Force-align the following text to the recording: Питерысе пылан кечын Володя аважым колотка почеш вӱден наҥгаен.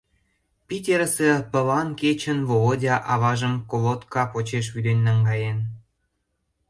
Питерысе 0.67 1.31
пылан 1.51 1.89
кечын 1.99 2.39
Володя 2.49 2.95
аважым 3.13 3.55
колотка 3.71 4.23
почеш 4.31 4.65
вӱден 4.73 4.99
наҥгаен. 5.07 5.59